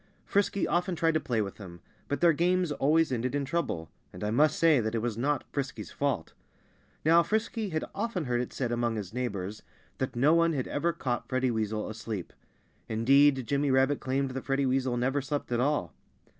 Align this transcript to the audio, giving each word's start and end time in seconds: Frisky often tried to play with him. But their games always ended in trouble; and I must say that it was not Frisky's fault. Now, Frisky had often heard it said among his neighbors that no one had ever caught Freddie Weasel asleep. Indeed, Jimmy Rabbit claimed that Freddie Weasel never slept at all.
Frisky 0.25 0.67
often 0.67 0.95
tried 0.95 1.13
to 1.13 1.19
play 1.19 1.43
with 1.43 1.57
him. 1.59 1.79
But 2.07 2.21
their 2.21 2.33
games 2.33 2.71
always 2.71 3.11
ended 3.11 3.35
in 3.35 3.45
trouble; 3.45 3.91
and 4.11 4.23
I 4.23 4.31
must 4.31 4.57
say 4.57 4.79
that 4.79 4.95
it 4.95 5.01
was 5.03 5.15
not 5.15 5.43
Frisky's 5.51 5.91
fault. 5.91 6.33
Now, 7.05 7.21
Frisky 7.21 7.69
had 7.69 7.85
often 7.93 8.25
heard 8.25 8.41
it 8.41 8.51
said 8.51 8.71
among 8.71 8.95
his 8.95 9.13
neighbors 9.13 9.61
that 9.99 10.15
no 10.15 10.33
one 10.33 10.53
had 10.53 10.67
ever 10.67 10.91
caught 10.91 11.29
Freddie 11.29 11.51
Weasel 11.51 11.87
asleep. 11.87 12.33
Indeed, 12.89 13.45
Jimmy 13.45 13.69
Rabbit 13.69 13.99
claimed 13.99 14.31
that 14.31 14.45
Freddie 14.45 14.65
Weasel 14.65 14.97
never 14.97 15.21
slept 15.21 15.51
at 15.51 15.59
all. 15.59 15.93